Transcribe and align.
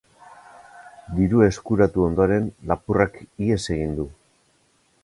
Dirua 1.19 1.49
eskuratu 1.51 2.07
ondoren, 2.07 2.49
lapurrak 2.73 3.21
ihes 3.27 3.63
egin 3.79 3.97
du. 4.01 4.09